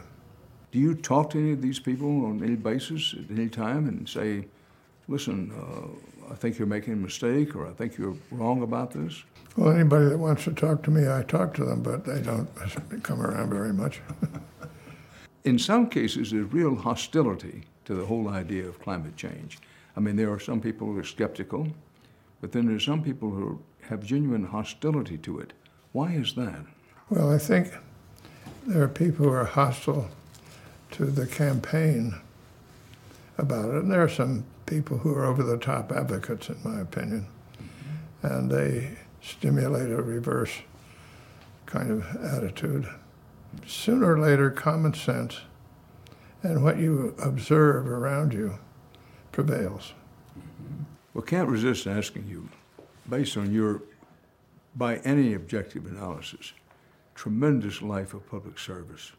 Do 0.73 0.79
you 0.79 0.95
talk 0.95 1.29
to 1.31 1.39
any 1.39 1.53
of 1.53 1.61
these 1.61 1.79
people 1.79 2.25
on 2.25 2.43
any 2.43 2.57
basis 2.57 3.15
at 3.15 3.31
any 3.31 3.51
time 3.51 3.87
and 3.89 4.09
say, 4.09 4.47
listen, 5.07 5.53
uh, 5.53 6.33
I 6.33 6.35
think 6.35 6.59
you're 6.59 6.67
making 6.67 6.95
a 6.95 6.97
mistake 6.97 7.55
or 7.55 7.67
I 7.69 7.73
think 7.73 7.99
you're 7.99 8.17
wrong 8.31 8.63
about 8.63 8.91
this? 8.91 9.23
Well, 9.55 9.71
anybody 9.71 10.07
that 10.07 10.19
wants 10.19 10.45
to 10.45 10.53
talk 10.55 10.83
to 10.85 10.91
me, 10.91 11.07
I 11.07 11.25
talk 11.25 11.53
to 11.55 11.65
them, 11.67 11.83
but 11.83 12.07
they 12.07 12.23
don't 12.23 12.49
come 13.03 13.21
around 13.21 13.51
very 13.51 13.75
much. 13.75 14.01
In 15.45 15.59
some 15.59 15.91
cases, 15.91 16.31
there's 16.31 16.51
real 16.51 16.75
hostility 16.75 17.65
to 17.85 17.95
the 17.95 18.07
whole 18.07 18.31
idea 18.31 18.67
of 18.67 18.81
climate 18.81 19.17
change. 19.17 19.59
I 19.95 20.01
mean, 20.01 20.17
there 20.17 20.33
are 20.33 20.41
some 20.41 20.63
people 20.63 20.87
who 20.87 20.99
are 20.99 21.05
skeptical, 21.05 21.69
but 22.41 22.53
then 22.53 22.67
there's 22.67 22.85
some 22.85 23.03
people 23.03 23.29
who 23.29 23.61
have 23.83 24.03
genuine 24.03 24.45
hostility 24.45 25.19
to 25.19 25.39
it. 25.41 25.53
Why 25.93 26.13
is 26.13 26.33
that? 26.35 26.65
Well, 27.11 27.31
I 27.31 27.37
think 27.37 27.75
there 28.67 28.83
are 28.83 28.89
people 28.89 29.27
who 29.27 29.33
are 29.33 29.45
hostile 29.45 30.09
to 30.93 31.07
the 31.07 31.27
campaign 31.27 32.15
about 33.39 33.71
it. 33.71 33.83
And 33.83 33.91
there 33.91 34.03
are 34.03 34.09
some 34.09 34.45
people 34.67 34.99
who 34.99 35.15
are 35.15 35.25
over 35.25 35.43
the 35.43 35.59
top 35.59 35.93
advocates, 35.93 36.49
in 36.49 36.59
my 36.63 36.81
opinion, 36.81 37.27
and 38.23 38.51
they 38.51 38.99
stimulate 39.21 39.91
a 39.91 40.03
reverse 40.03 40.63
kind 41.67 41.91
of 41.91 42.17
attitude. 42.23 42.89
Sooner 43.67 44.13
or 44.13 44.19
later, 44.19 44.51
common 44.51 44.95
sense 44.95 45.41
and 46.43 46.63
what 46.65 46.79
you 46.79 47.15
observe 47.23 47.87
around 47.87 48.33
you 48.33 48.59
prevails. 49.31 49.93
Well, 51.15 51.23
can't 51.23 51.49
resist 51.49 51.87
asking 51.87 52.27
you, 52.27 52.49
based 53.09 53.37
on 53.37 53.53
your, 53.53 53.83
by 54.75 54.97
any 54.99 55.35
objective 55.35 55.87
analysis, 55.87 56.53
tremendous 57.15 57.83
life 57.83 58.15
of 58.15 58.29
public 58.29 58.59
service 58.59 59.13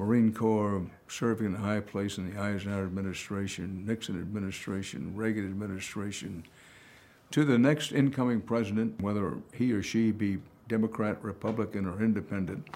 Marine 0.00 0.32
Corps, 0.32 0.86
serving 1.08 1.48
in 1.48 1.54
a 1.54 1.58
high 1.58 1.80
place 1.80 2.16
in 2.16 2.32
the 2.32 2.40
Eisenhower 2.40 2.84
administration, 2.84 3.84
Nixon 3.84 4.18
administration, 4.18 5.14
Reagan 5.14 5.44
administration, 5.44 6.44
to 7.32 7.44
the 7.44 7.58
next 7.58 7.92
incoming 7.92 8.40
president, 8.40 8.98
whether 9.02 9.36
he 9.52 9.72
or 9.72 9.82
she 9.82 10.10
be 10.10 10.38
Democrat, 10.68 11.22
Republican, 11.22 11.84
or 11.84 12.02
independent, 12.02 12.66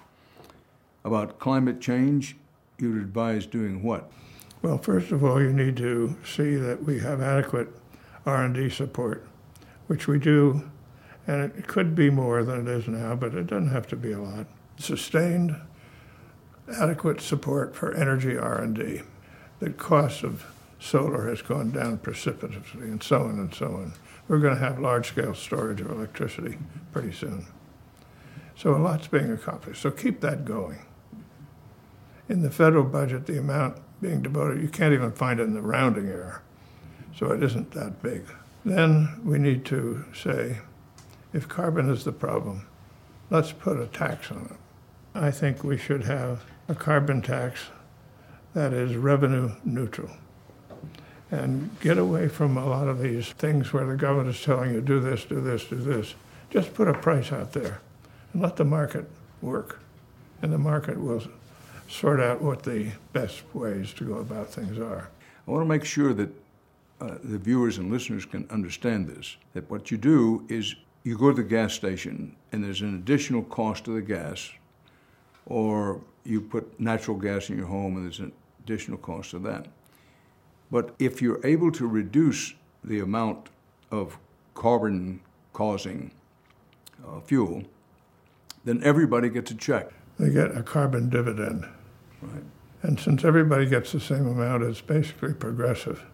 about 1.03 1.39
climate 1.39 1.81
change, 1.81 2.37
you'd 2.79 3.01
advise 3.01 3.47
doing 3.47 3.83
what? 3.83 4.13
Well, 4.61 4.77
first 4.77 5.11
of 5.11 5.25
all, 5.25 5.41
you 5.41 5.53
need 5.53 5.79
to 5.79 6.15
see 6.27 6.57
that 6.57 6.85
we 6.85 7.01
have 7.01 7.23
adequate 7.23 7.69
R&D 8.27 8.69
support, 8.69 9.27
which 9.87 10.07
we 10.07 10.19
do 10.19 10.71
and 11.27 11.41
it 11.57 11.67
could 11.67 11.95
be 11.95 12.11
more 12.11 12.45
than 12.45 12.69
it 12.69 12.69
is 12.69 12.87
now, 12.87 13.15
but 13.15 13.35
it 13.35 13.47
doesn't 13.47 13.71
have 13.71 13.87
to 13.87 13.97
be 13.97 14.13
a 14.13 14.21
lot. 14.21 14.47
Sustained, 14.77 15.57
adequate 16.73 17.21
support 17.21 17.75
for 17.75 17.95
energy 17.95 18.37
R&D. 18.37 19.03
The 19.61 19.71
cost 19.71 20.23
of 20.23 20.45
solar 20.81 21.29
has 21.29 21.43
gone 21.43 21.71
down 21.71 21.99
precipitously, 21.99 22.83
and 22.83 23.03
so 23.03 23.23
on 23.23 23.39
and 23.39 23.55
so 23.55 23.67
on. 23.67 23.93
We're 24.29 24.39
going 24.39 24.55
to 24.55 24.61
have 24.61 24.79
large-scale 24.79 25.35
storage 25.35 25.81
of 25.81 25.91
electricity 25.91 26.59
pretty 26.93 27.13
soon. 27.13 27.47
So 28.57 28.75
a 28.75 28.79
lot's 28.79 29.09
being 29.09 29.33
accomplished. 29.33 29.83
So 29.83 29.91
keep 29.91 30.21
that 30.21 30.45
going. 30.45 30.79
In 32.29 32.43
the 32.43 32.51
federal 32.51 32.85
budget, 32.85 33.27
the 33.27 33.39
amount 33.39 33.79
being 34.01 34.23
devoted, 34.23 34.63
you 34.63 34.69
can't 34.69 34.95
even 34.95 35.13
find 35.13 35.41
it 35.41 35.45
in 35.45 35.55
the 35.55 35.63
rounding 35.63 36.09
error. 36.09 36.43
So 37.17 37.33
it 37.33 37.43
isn't 37.43 37.73
that 37.73 38.03
big. 38.03 38.25
Then 38.65 39.21
we 39.25 39.39
need 39.39 39.65
to 39.67 40.05
say, 40.15 40.59
if 41.33 41.49
carbon 41.49 41.91
is 41.91 42.05
the 42.05 42.13
problem, 42.13 42.67
let's 43.31 43.53
put 43.53 43.79
a 43.79 43.87
tax 43.87 44.31
on 44.31 44.49
it. 44.51 44.64
I 45.15 45.31
think 45.31 45.63
we 45.63 45.79
should 45.79 46.05
have 46.05 46.45
a 46.69 46.75
carbon 46.75 47.23
tax 47.23 47.61
that 48.53 48.73
is 48.73 48.97
revenue 48.97 49.53
neutral 49.65 50.11
and 51.31 51.71
get 51.81 51.99
away 51.99 52.29
from 52.29 52.57
a 52.57 52.67
lot 52.67 52.89
of 52.89 53.01
these 53.01 53.31
things 53.33 53.73
where 53.73 53.87
the 53.87 53.97
government 53.97 54.35
is 54.35 54.43
telling 54.43 54.75
you 54.75 54.81
do 54.81 55.01
this, 55.01 55.25
do 55.25 55.41
this, 55.41 55.65
do 55.65 55.77
this. 55.77 56.15
Just 56.51 56.75
put 56.75 56.89
a 56.89 56.95
price 56.95 57.33
out 57.33 57.53
there 57.53 57.81
and 58.33 58.43
let 58.43 58.57
the 58.57 58.65
market 58.65 59.09
work. 59.41 59.81
And 60.43 60.53
the 60.53 60.59
market 60.59 61.01
will 61.01 61.23
sort 61.89 62.21
out 62.21 62.43
what 62.43 62.63
the 62.63 62.91
best 63.13 63.43
ways 63.55 63.93
to 63.95 64.05
go 64.05 64.15
about 64.15 64.49
things 64.49 64.79
are. 64.79 65.11
I 65.47 65.51
want 65.51 65.63
to 65.63 65.69
make 65.69 65.85
sure 65.85 66.13
that 66.13 66.31
uh, 67.01 67.19
the 67.23 67.39
viewers 67.39 67.79
and 67.79 67.91
listeners 67.91 68.25
can 68.25 68.47
understand 68.51 69.09
this 69.09 69.37
that 69.53 69.69
what 69.71 69.91
you 69.91 69.97
do 69.97 70.45
is 70.49 70.75
you 71.03 71.19
go 71.19 71.31
to 71.31 71.37
the 71.37 71.49
gas 71.49 71.73
station 71.73 72.35
and 72.53 72.65
there's 72.65 72.81
an 72.81 72.97
additional 72.97 73.43
cost 73.43 73.85
to 73.85 73.95
the 73.95 74.03
gas, 74.03 74.51
or 75.47 76.01
you 76.25 76.41
put 76.41 76.79
natural 76.81 77.17
gas 77.17 77.51
in 77.51 77.57
your 77.57 77.67
home 77.67 77.97
and 77.97 78.05
there's 78.05 78.19
an 78.19 78.33
additional 78.65 78.99
cost 78.99 79.31
to 79.33 79.39
that. 79.41 79.67
But 80.71 80.95
if 80.99 81.21
you're 81.21 81.45
able 81.47 81.71
to 81.73 81.87
reduce 81.87 82.55
the 82.83 83.01
amount 83.01 83.49
of 83.91 84.19
carbon 84.55 85.21
causing 85.53 86.11
uh, 87.07 87.21
fuel, 87.21 87.65
then 88.65 88.83
everybody 88.83 89.29
gets 89.29 89.51
a 89.51 89.55
check. 89.55 89.91
They 90.19 90.31
get 90.31 90.57
a 90.57 90.63
carbon 90.63 91.11
dividend. 91.11 91.67
Right. 92.23 92.43
And 92.83 92.99
since 92.99 93.25
everybody 93.25 93.67
gets 93.67 93.93
the 93.93 94.01
same 94.01 94.27
amount, 94.27 94.63
it's 94.63 94.81
basically 94.81 95.35
progressive. 95.35 96.05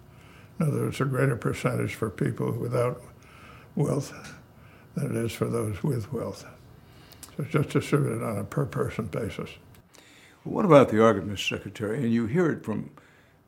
In 0.58 0.68
other 0.68 0.80
words, 0.82 1.00
a 1.00 1.04
greater 1.04 1.36
percentage 1.36 1.94
for 1.94 2.10
people 2.10 2.52
without 2.52 3.02
wealth 3.76 4.12
than 4.94 5.16
it 5.16 5.24
is 5.24 5.32
for 5.32 5.46
those 5.46 5.82
with 5.82 6.12
wealth. 6.12 6.44
Just 7.50 7.70
distributed 7.70 8.22
on 8.22 8.38
a 8.38 8.44
per 8.44 8.66
person 8.66 9.06
basis. 9.06 9.50
What 10.44 10.64
about 10.64 10.88
the 10.88 11.02
argument, 11.02 11.38
Mr. 11.38 11.56
Secretary? 11.56 11.98
And 11.98 12.12
you 12.12 12.26
hear 12.26 12.50
it 12.50 12.64
from 12.64 12.90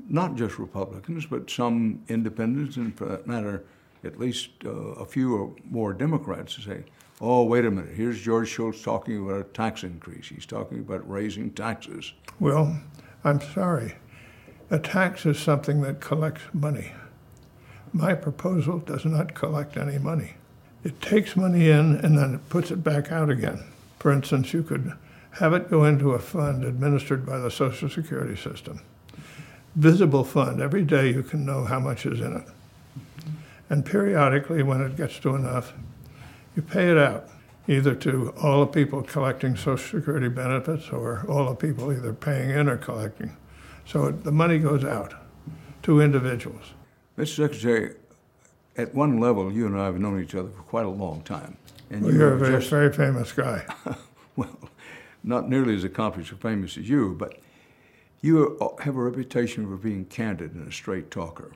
not 0.08 0.34
just 0.34 0.58
Republicans, 0.58 1.26
but 1.26 1.50
some 1.50 2.02
independents, 2.08 2.76
and 2.76 2.96
for 2.96 3.06
that 3.06 3.26
matter, 3.26 3.64
at 4.04 4.18
least 4.18 4.50
uh, 4.64 4.70
a 4.70 5.06
few 5.06 5.36
or 5.36 5.54
more 5.64 5.92
Democrats, 5.92 6.56
to 6.56 6.60
say, 6.62 6.84
oh, 7.20 7.44
wait 7.44 7.64
a 7.64 7.70
minute, 7.70 7.94
here's 7.94 8.20
George 8.20 8.48
Shultz 8.48 8.82
talking 8.82 9.24
about 9.24 9.40
a 9.40 9.44
tax 9.44 9.84
increase. 9.84 10.28
He's 10.28 10.46
talking 10.46 10.80
about 10.80 11.08
raising 11.08 11.52
taxes. 11.52 12.12
Well, 12.40 12.80
I'm 13.24 13.40
sorry. 13.40 13.94
A 14.70 14.78
tax 14.78 15.24
is 15.26 15.38
something 15.38 15.82
that 15.82 16.00
collects 16.00 16.42
money. 16.52 16.92
My 17.92 18.14
proposal 18.14 18.78
does 18.78 19.04
not 19.04 19.34
collect 19.34 19.76
any 19.76 19.98
money. 19.98 20.34
It 20.84 21.00
takes 21.00 21.36
money 21.36 21.70
in 21.70 21.96
and 21.96 22.18
then 22.18 22.34
it 22.34 22.48
puts 22.48 22.70
it 22.70 22.82
back 22.82 23.12
out 23.12 23.30
again. 23.30 23.64
For 23.98 24.12
instance, 24.12 24.52
you 24.52 24.62
could 24.62 24.92
have 25.32 25.52
it 25.52 25.70
go 25.70 25.84
into 25.84 26.12
a 26.12 26.18
fund 26.18 26.64
administered 26.64 27.24
by 27.24 27.38
the 27.38 27.50
Social 27.50 27.88
Security 27.88 28.36
system. 28.36 28.80
Visible 29.76 30.24
fund. 30.24 30.60
Every 30.60 30.84
day 30.84 31.10
you 31.10 31.22
can 31.22 31.46
know 31.46 31.64
how 31.64 31.78
much 31.78 32.04
is 32.04 32.20
in 32.20 32.36
it. 32.36 32.48
And 33.70 33.86
periodically, 33.86 34.62
when 34.62 34.82
it 34.82 34.96
gets 34.96 35.18
to 35.20 35.34
enough, 35.34 35.72
you 36.54 36.62
pay 36.62 36.90
it 36.90 36.98
out 36.98 37.28
either 37.68 37.94
to 37.94 38.34
all 38.42 38.60
the 38.60 38.66
people 38.66 39.02
collecting 39.02 39.56
Social 39.56 40.00
Security 40.00 40.28
benefits 40.28 40.90
or 40.90 41.24
all 41.28 41.48
the 41.48 41.54
people 41.54 41.92
either 41.92 42.12
paying 42.12 42.50
in 42.50 42.68
or 42.68 42.76
collecting. 42.76 43.36
So 43.86 44.10
the 44.10 44.32
money 44.32 44.58
goes 44.58 44.84
out 44.84 45.14
to 45.84 46.00
individuals. 46.00 46.74
Mr. 47.16 47.36
Secretary, 47.36 47.94
at 48.76 48.94
one 48.94 49.18
level, 49.18 49.52
you 49.52 49.66
and 49.66 49.78
I 49.78 49.86
have 49.86 49.98
known 49.98 50.22
each 50.22 50.34
other 50.34 50.50
for 50.50 50.62
quite 50.62 50.86
a 50.86 50.90
long 50.90 51.22
time. 51.22 51.56
And 51.90 52.02
well, 52.02 52.14
you 52.14 52.24
are 52.24 52.34
a 52.34 52.38
very, 52.38 52.58
just, 52.58 52.70
very 52.70 52.92
famous 52.92 53.32
guy. 53.32 53.64
well, 54.36 54.58
not 55.22 55.48
nearly 55.48 55.74
as 55.74 55.84
accomplished 55.84 56.32
or 56.32 56.36
famous 56.36 56.76
as 56.78 56.88
you, 56.88 57.14
but 57.18 57.38
you 58.22 58.58
have 58.80 58.96
a 58.96 59.02
reputation 59.02 59.66
for 59.66 59.76
being 59.76 60.04
candid 60.06 60.54
and 60.54 60.68
a 60.68 60.72
straight 60.72 61.10
talker. 61.10 61.52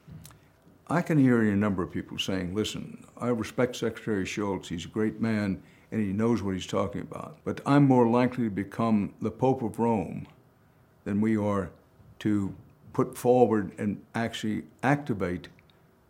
I 0.88 1.02
can 1.02 1.18
hear 1.18 1.40
a 1.40 1.56
number 1.56 1.82
of 1.82 1.90
people 1.90 2.18
saying, 2.18 2.54
listen, 2.54 3.04
I 3.16 3.28
respect 3.28 3.76
Secretary 3.76 4.24
Shultz, 4.24 4.68
He's 4.68 4.84
a 4.84 4.88
great 4.88 5.20
man 5.20 5.62
and 5.90 6.00
he 6.00 6.12
knows 6.12 6.42
what 6.42 6.54
he's 6.54 6.66
talking 6.66 7.00
about. 7.00 7.38
But 7.44 7.60
I'm 7.64 7.84
more 7.84 8.08
likely 8.08 8.44
to 8.44 8.50
become 8.50 9.14
the 9.20 9.30
Pope 9.30 9.62
of 9.62 9.78
Rome 9.78 10.26
than 11.04 11.20
we 11.20 11.36
are 11.36 11.70
to 12.20 12.54
put 12.92 13.16
forward 13.16 13.72
and 13.78 14.02
actually 14.14 14.64
activate 14.82 15.48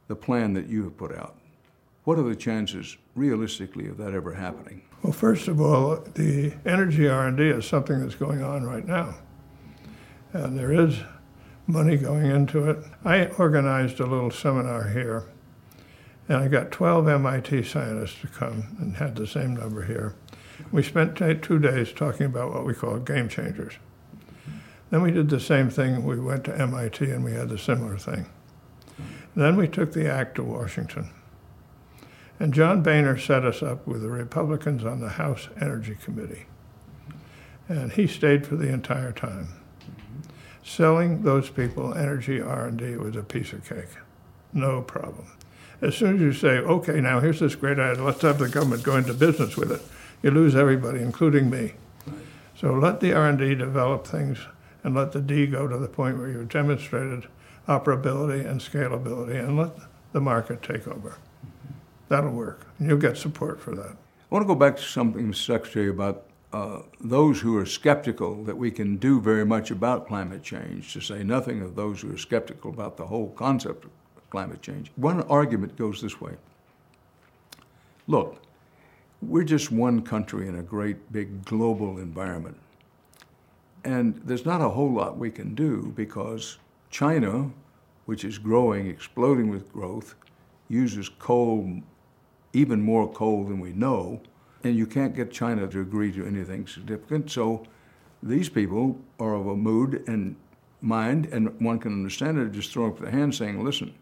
the 0.08 0.16
plan 0.16 0.54
that 0.54 0.68
you 0.68 0.84
have 0.84 0.96
put 0.96 1.16
out. 1.16 1.36
What 2.04 2.18
are 2.18 2.22
the 2.22 2.36
chances, 2.36 2.96
realistically, 3.14 3.88
of 3.88 3.96
that 3.96 4.14
ever 4.14 4.34
happening? 4.34 4.82
Well, 5.02 5.12
first 5.12 5.48
of 5.48 5.60
all, 5.60 5.96
the 6.14 6.54
energy 6.64 7.08
R&D 7.08 7.42
is 7.42 7.66
something 7.66 8.00
that's 8.00 8.14
going 8.14 8.42
on 8.42 8.64
right 8.64 8.86
now, 8.86 9.16
and 10.32 10.56
there 10.58 10.72
is 10.72 11.00
money 11.66 11.96
going 11.96 12.26
into 12.26 12.70
it. 12.70 12.78
I 13.04 13.26
organized 13.26 13.98
a 13.98 14.06
little 14.06 14.30
seminar 14.30 14.88
here, 14.88 15.25
and 16.28 16.38
I 16.38 16.48
got 16.48 16.70
12 16.70 17.08
MIT 17.08 17.64
scientists 17.64 18.20
to 18.20 18.28
come 18.28 18.76
and 18.80 18.96
had 18.96 19.16
the 19.16 19.26
same 19.26 19.56
number 19.56 19.82
here. 19.84 20.14
We 20.70 20.82
spent 20.82 21.16
two 21.16 21.58
days 21.58 21.92
talking 21.92 22.26
about 22.26 22.54
what 22.54 22.64
we 22.64 22.72
call 22.72 22.98
game 22.98 23.28
changers. 23.28 23.75
Then 24.90 25.02
we 25.02 25.10
did 25.10 25.28
the 25.28 25.40
same 25.40 25.68
thing. 25.68 26.04
We 26.04 26.20
went 26.20 26.44
to 26.44 26.58
MIT 26.58 27.04
and 27.10 27.25
we 27.25 27.32
had 27.32 27.48
the 27.48 27.58
similar 27.58 27.98
thing. 27.98 28.26
Then 29.37 29.57
we 29.57 29.69
took 29.69 29.93
the 29.93 30.11
act 30.11 30.37
to 30.37 30.43
Washington. 30.43 31.11
And 32.40 32.55
John 32.55 32.83
Boehner 32.83 33.19
set 33.19 33.45
us 33.45 33.62
up 33.62 33.87
with 33.87 34.02
the 34.02 34.09
Republicans 34.09 34.85
on 34.85 35.00
the 35.00 35.11
House 35.11 35.49
Energy 35.61 35.97
Committee. 36.02 36.47
And 37.69 37.93
he 37.93 38.07
stayed 38.07 38.47
for 38.47 38.57
the 38.57 38.73
entire 38.73 39.12
time. 39.12 39.49
Selling 40.64 41.23
those 41.23 41.50
people 41.50 41.95
energy 41.95 42.40
R&D 42.40 42.97
was 42.97 43.14
a 43.14 43.23
piece 43.23 43.52
of 43.52 43.69
cake. 43.69 43.97
No 44.52 44.83
problem. 44.83 45.26
As 45.83 45.95
soon 45.95 46.16
as 46.16 46.21
you 46.23 46.33
say, 46.33 46.59
okay, 46.59 47.00
now 47.00 47.21
here's 47.21 47.40
this 47.40 47.55
great 47.55 47.78
idea, 47.78 48.02
let's 48.02 48.23
have 48.23 48.38
the 48.38 48.49
government 48.49 48.83
go 48.83 48.97
into 48.97 49.12
business 49.12 49.57
with 49.57 49.71
it, 49.71 49.83
you 50.23 50.31
lose 50.31 50.57
everybody, 50.57 51.00
including 51.00 51.50
me. 51.50 51.75
So 52.59 52.73
let 52.73 53.00
the 53.00 53.12
R&D 53.12 53.57
develop 53.57 54.07
things 54.07 54.38
and 54.83 54.95
let 54.95 55.12
the 55.12 55.21
D 55.21 55.47
go 55.47 55.69
to 55.69 55.76
the 55.76 55.88
point 55.88 56.16
where 56.16 56.28
you've 56.28 56.49
demonstrated 56.49 57.26
operability 57.68 58.49
and 58.49 58.61
scalability 58.61 59.38
and 59.38 59.56
let 59.56 59.70
the 60.12 60.20
market 60.20 60.62
take 60.62 60.87
over. 60.87 61.16
That'll 62.08 62.30
work. 62.30 62.66
You'll 62.78 62.99
get 62.99 63.16
support 63.16 63.61
for 63.61 63.75
that. 63.75 63.92
I 63.92 64.35
want 64.35 64.42
to 64.42 64.46
go 64.46 64.54
back 64.54 64.76
to 64.76 64.82
something, 64.82 65.32
Secretary, 65.32 65.88
about 65.88 66.25
uh, 66.52 66.82
those 67.00 67.40
who 67.40 67.56
are 67.58 67.66
skeptical 67.66 68.44
that 68.44 68.56
we 68.56 68.70
can 68.70 68.96
do 68.96 69.20
very 69.20 69.44
much 69.44 69.70
about 69.70 70.06
climate 70.06 70.42
change, 70.42 70.92
to 70.92 71.00
say 71.00 71.23
nothing 71.23 71.61
of 71.61 71.75
those 71.75 72.00
who 72.00 72.14
are 72.14 72.18
skeptical 72.18 72.70
about 72.70 72.96
the 72.96 73.06
whole 73.06 73.30
concept 73.30 73.85
of 73.85 73.90
climate 74.30 74.62
change. 74.62 74.90
One 74.96 75.23
argument 75.23 75.76
goes 75.76 76.00
this 76.00 76.20
way 76.20 76.35
Look, 78.06 78.40
we're 79.20 79.44
just 79.44 79.73
one 79.73 80.02
country 80.02 80.46
in 80.46 80.56
a 80.56 80.62
great 80.62 81.12
big 81.12 81.44
global 81.44 81.99
environment. 81.99 82.56
And 83.85 84.20
there's 84.25 84.44
not 84.44 84.61
a 84.61 84.68
whole 84.68 84.92
lot 84.92 85.16
we 85.16 85.30
can 85.30 85.54
do 85.54 85.92
because 85.96 86.58
China, 86.90 87.50
which 88.05 88.25
is 88.25 88.38
growing, 88.38 88.87
exploding 88.87 89.50
with 89.50 89.73
growth, 89.73 90.14
uses 90.69 91.09
coal, 91.09 91.81
even 92.52 92.81
more 92.81 93.11
coal 93.12 93.45
than 93.45 93.61
we 93.61 93.73
know, 93.73 94.21
and 94.64 94.76
you 94.76 94.87
can't 94.87 95.14
get 95.14 95.31
China 95.31 95.66
to 95.69 95.81
agree 95.81 96.12
to 96.12 96.26
anything 96.26 96.66
significant. 96.66 97.31
So 97.31 97.64
these 98.23 98.49
people 98.49 98.99
are 99.21 99.35
of 99.35 99.47
a 99.47 99.57
mood 99.57 100.02
and 100.09 100.37
mind, 100.81 101.26
and 101.26 101.59
one 101.61 101.78
can 101.78 101.93
understand 101.93 102.38
it, 102.38 102.52
just 102.52 102.73
throwing 102.73 102.93
up 102.93 102.99
the 102.99 103.11
hand 103.11 103.35
saying, 103.35 103.64
listen, 103.64 103.95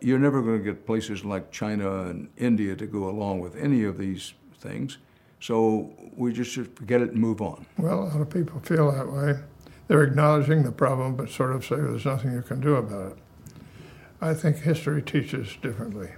you're 0.00 0.18
never 0.18 0.42
going 0.42 0.58
to 0.58 0.64
get 0.64 0.86
places 0.86 1.24
like 1.24 1.50
China 1.50 2.02
and 2.04 2.28
India 2.36 2.76
to 2.76 2.86
go 2.86 3.08
along 3.08 3.40
with 3.40 3.56
any 3.56 3.84
of 3.84 3.98
these 3.98 4.34
things. 4.58 4.98
So 5.40 5.90
we 6.16 6.32
just 6.32 6.50
should 6.50 6.76
forget 6.76 7.00
it 7.00 7.12
and 7.12 7.18
move 7.18 7.40
on. 7.40 7.66
Well, 7.78 8.02
a 8.02 8.04
lot 8.04 8.20
of 8.20 8.30
people 8.30 8.60
feel 8.60 8.92
that 8.92 9.10
way. 9.10 9.34
They're 9.90 10.04
acknowledging 10.04 10.62
the 10.62 10.70
problem, 10.70 11.16
but 11.16 11.30
sort 11.30 11.50
of 11.50 11.64
say 11.64 11.74
there's 11.74 12.04
nothing 12.04 12.30
you 12.30 12.42
can 12.42 12.60
do 12.60 12.76
about 12.76 13.10
it. 13.10 13.18
I 14.20 14.34
think 14.34 14.58
history 14.58 15.02
teaches 15.02 15.56
differently. 15.60 16.10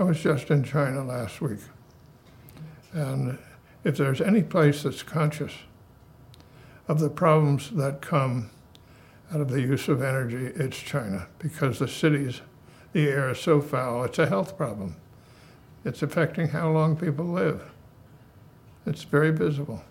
I 0.00 0.02
was 0.02 0.20
just 0.20 0.50
in 0.50 0.64
China 0.64 1.04
last 1.04 1.40
week, 1.40 1.60
And 2.92 3.38
if 3.84 3.96
there's 3.96 4.20
any 4.20 4.42
place 4.42 4.82
that's 4.82 5.04
conscious 5.04 5.52
of 6.88 6.98
the 6.98 7.08
problems 7.08 7.70
that 7.70 8.00
come 8.00 8.50
out 9.32 9.42
of 9.42 9.50
the 9.50 9.60
use 9.60 9.86
of 9.86 10.02
energy, 10.02 10.46
it's 10.56 10.76
China, 10.76 11.28
because 11.38 11.78
the 11.78 11.86
cities, 11.86 12.40
the 12.94 13.08
air 13.08 13.30
is 13.30 13.38
so 13.38 13.60
foul, 13.60 14.02
it's 14.02 14.18
a 14.18 14.26
health 14.26 14.56
problem. 14.56 14.96
It's 15.84 16.02
affecting 16.02 16.48
how 16.48 16.72
long 16.72 16.96
people 16.96 17.26
live. 17.26 17.62
It's 18.86 19.04
very 19.04 19.30
visible. 19.30 19.84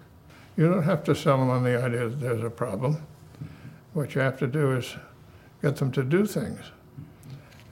You 0.58 0.68
don't 0.68 0.84
have 0.84 1.04
to 1.04 1.16
sell 1.16 1.38
them 1.38 1.52
on 1.52 1.64
the 1.64 1.82
idea 1.82 2.10
that 2.10 2.20
there's 2.20 2.44
a 2.44 2.50
problem. 2.50 3.06
What 3.94 4.16
you 4.16 4.22
have 4.22 4.40
to 4.40 4.48
do 4.48 4.76
is 4.76 4.96
get 5.62 5.76
them 5.76 5.92
to 5.92 6.04
do 6.04 6.26
things. 6.26 6.60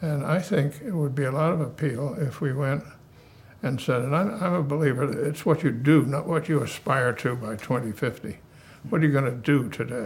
And 0.02 0.24
I 0.24 0.40
think 0.40 0.82
it 0.86 0.94
would 0.94 1.16
be 1.16 1.24
a 1.24 1.32
lot 1.32 1.52
of 1.52 1.62
appeal 1.62 2.16
if 2.20 2.42
we 2.42 2.54
went 2.54 2.84
and 3.64 3.82
said, 3.82 4.04
and 4.04 4.16
I'm, 4.16 4.32
I'm 4.42 4.54
a 4.54 4.64
believer 4.64 5.12
it's 5.28 5.46
what 5.46 5.64
you 5.64 5.72
do, 5.72 6.06
not 6.06 6.28
what 6.28 6.48
you 6.48 6.62
aspire 6.62 7.12
to 7.14 7.36
by 7.36 7.56
2050. 7.56 8.38
What 8.90 9.02
are 9.02 9.06
you 9.06 9.12
going 9.12 9.26
to 9.26 9.32
do 9.32 9.68
today? 9.70 10.06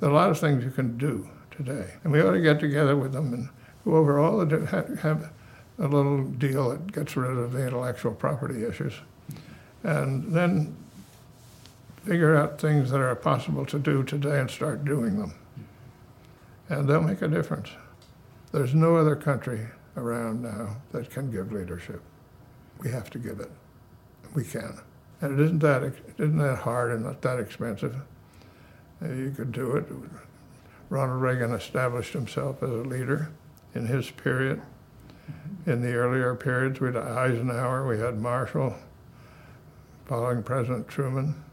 There 0.00 0.10
are 0.10 0.12
a 0.12 0.14
lot 0.14 0.30
of 0.30 0.38
things 0.38 0.64
you 0.64 0.70
can 0.70 0.98
do 0.98 1.30
today. 1.50 1.94
And 2.04 2.12
we 2.12 2.20
ought 2.20 2.32
to 2.32 2.40
get 2.40 2.60
together 2.60 2.96
with 2.96 3.12
them 3.12 3.32
and 3.32 3.48
go 3.86 3.96
over 3.96 4.18
all 4.18 4.44
the, 4.44 4.66
have 5.00 5.30
a 5.78 5.88
little 5.88 6.24
deal 6.24 6.68
that 6.70 6.92
gets 6.92 7.16
rid 7.16 7.38
of 7.38 7.52
the 7.52 7.66
intellectual 7.66 8.12
property 8.12 8.64
issues. 8.64 8.92
And 9.82 10.30
then 10.30 10.76
figure 12.08 12.34
out 12.34 12.58
things 12.58 12.90
that 12.90 13.00
are 13.00 13.14
possible 13.14 13.66
to 13.66 13.78
do 13.78 14.02
today 14.02 14.40
and 14.40 14.50
start 14.50 14.82
doing 14.82 15.18
them. 15.18 15.34
And 16.70 16.88
they'll 16.88 17.02
make 17.02 17.20
a 17.20 17.28
difference. 17.28 17.68
There's 18.50 18.74
no 18.74 18.96
other 18.96 19.14
country 19.14 19.66
around 19.94 20.40
now 20.40 20.78
that 20.92 21.10
can 21.10 21.30
give 21.30 21.52
leadership. 21.52 22.00
We 22.78 22.90
have 22.90 23.10
to 23.10 23.18
give 23.18 23.40
it. 23.40 23.50
We 24.34 24.44
can. 24.44 24.80
And 25.20 25.38
it 25.38 25.44
isn't 25.44 25.58
that, 25.58 25.82
it 25.82 25.94
isn't 26.16 26.38
that 26.38 26.60
hard 26.60 26.92
and 26.92 27.04
not 27.04 27.20
that 27.22 27.40
expensive. 27.40 27.94
You 29.02 29.32
could 29.36 29.52
do 29.52 29.76
it. 29.76 29.84
Ronald 30.88 31.20
Reagan 31.20 31.52
established 31.52 32.14
himself 32.14 32.62
as 32.62 32.70
a 32.70 32.72
leader 32.72 33.30
in 33.74 33.84
his 33.84 34.10
period. 34.10 34.62
In 35.66 35.82
the 35.82 35.92
earlier 35.92 36.34
periods, 36.34 36.80
we 36.80 36.86
had 36.86 36.96
Eisenhower, 36.96 37.86
we 37.86 37.98
had 37.98 38.18
Marshall, 38.18 38.76
following 40.06 40.42
President 40.42 40.88
Truman. 40.88 41.44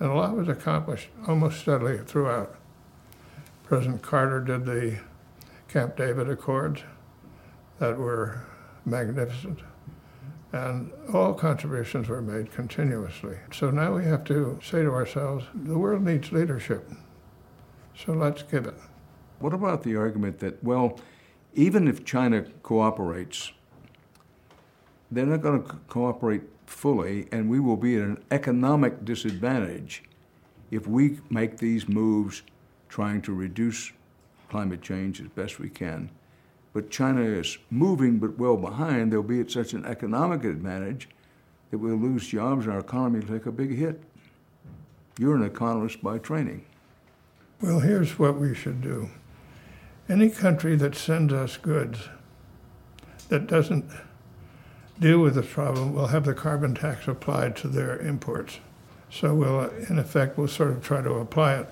And 0.00 0.10
a 0.10 0.14
lot 0.14 0.34
was 0.36 0.48
accomplished 0.48 1.08
almost 1.28 1.60
steadily 1.60 1.98
throughout. 1.98 2.56
President 3.64 4.02
Carter 4.02 4.40
did 4.40 4.64
the 4.64 4.98
Camp 5.68 5.96
David 5.96 6.28
Accords 6.28 6.82
that 7.78 7.96
were 7.96 8.42
magnificent. 8.84 9.60
And 10.52 10.90
all 11.14 11.32
contributions 11.34 12.08
were 12.08 12.20
made 12.20 12.50
continuously. 12.50 13.36
So 13.52 13.70
now 13.70 13.94
we 13.94 14.04
have 14.04 14.24
to 14.24 14.58
say 14.62 14.82
to 14.82 14.90
ourselves 14.90 15.44
the 15.54 15.78
world 15.78 16.02
needs 16.02 16.32
leadership. 16.32 16.90
So 17.96 18.12
let's 18.12 18.42
give 18.42 18.66
it. 18.66 18.74
What 19.38 19.54
about 19.54 19.84
the 19.84 19.96
argument 19.96 20.40
that, 20.40 20.62
well, 20.64 20.98
even 21.54 21.86
if 21.86 22.04
China 22.04 22.42
cooperates, 22.62 23.52
they're 25.10 25.26
not 25.26 25.42
going 25.42 25.62
to 25.62 25.74
cooperate 25.88 26.42
fully, 26.66 27.26
and 27.32 27.50
we 27.50 27.60
will 27.60 27.76
be 27.76 27.96
at 27.96 28.02
an 28.02 28.22
economic 28.30 29.04
disadvantage 29.04 30.04
if 30.70 30.86
we 30.86 31.18
make 31.28 31.58
these 31.58 31.88
moves 31.88 32.42
trying 32.88 33.20
to 33.22 33.32
reduce 33.32 33.92
climate 34.48 34.82
change 34.82 35.20
as 35.20 35.28
best 35.28 35.58
we 35.58 35.68
can. 35.68 36.10
But 36.72 36.90
China 36.90 37.22
is 37.22 37.58
moving 37.70 38.18
but 38.18 38.38
well 38.38 38.56
behind. 38.56 39.12
They'll 39.12 39.22
be 39.22 39.40
at 39.40 39.50
such 39.50 39.72
an 39.72 39.84
economic 39.84 40.44
advantage 40.44 41.08
that 41.70 41.78
we'll 41.78 41.96
lose 41.96 42.28
jobs 42.28 42.66
and 42.66 42.74
our 42.74 42.80
economy 42.80 43.20
will 43.20 43.38
take 43.38 43.46
a 43.46 43.52
big 43.52 43.76
hit. 43.76 44.00
You're 45.18 45.36
an 45.36 45.42
economist 45.42 46.02
by 46.02 46.18
training. 46.18 46.64
Well, 47.60 47.80
here's 47.80 48.18
what 48.18 48.38
we 48.38 48.54
should 48.54 48.80
do. 48.80 49.10
Any 50.08 50.30
country 50.30 50.76
that 50.76 50.94
sends 50.94 51.32
us 51.32 51.56
goods 51.56 52.08
that 53.28 53.46
doesn't 53.46 53.84
deal 55.00 55.18
with 55.20 55.34
this 55.34 55.50
problem 55.52 55.94
We'll 55.94 56.08
have 56.08 56.24
the 56.24 56.34
carbon 56.34 56.74
tax 56.74 57.08
applied 57.08 57.56
to 57.56 57.68
their 57.68 57.98
imports. 57.98 58.58
So 59.10 59.34
we'll, 59.34 59.68
in 59.88 59.98
effect, 59.98 60.38
we'll 60.38 60.48
sort 60.48 60.70
of 60.70 60.84
try 60.84 61.02
to 61.02 61.14
apply 61.14 61.56
it 61.56 61.66